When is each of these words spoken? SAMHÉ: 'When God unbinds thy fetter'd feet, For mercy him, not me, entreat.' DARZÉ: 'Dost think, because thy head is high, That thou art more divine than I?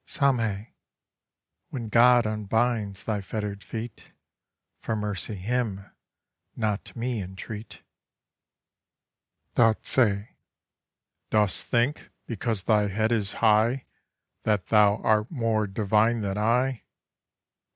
SAMHÉ: 0.03 0.71
'When 1.69 1.87
God 1.87 2.25
unbinds 2.25 3.03
thy 3.03 3.21
fetter'd 3.21 3.61
feet, 3.61 4.11
For 4.79 4.95
mercy 4.95 5.35
him, 5.35 5.91
not 6.55 6.95
me, 6.95 7.21
entreat.' 7.21 7.83
DARZÉ: 9.55 10.29
'Dost 11.29 11.67
think, 11.67 12.09
because 12.25 12.63
thy 12.63 12.87
head 12.87 13.11
is 13.11 13.33
high, 13.45 13.85
That 14.41 14.69
thou 14.69 14.95
art 15.03 15.29
more 15.29 15.67
divine 15.67 16.21
than 16.21 16.39
I? 16.39 16.81